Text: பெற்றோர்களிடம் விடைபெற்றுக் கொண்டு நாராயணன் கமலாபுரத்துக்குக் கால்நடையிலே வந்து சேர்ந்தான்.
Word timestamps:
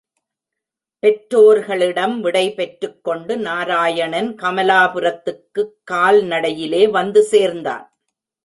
பெற்றோர்களிடம் 0.99 2.21
விடைபெற்றுக் 2.21 3.03
கொண்டு 3.03 3.37
நாராயணன் 3.37 4.35
கமலாபுரத்துக்குக் 4.35 5.73
கால்நடையிலே 5.91 6.89
வந்து 6.89 7.23
சேர்ந்தான். 7.23 7.85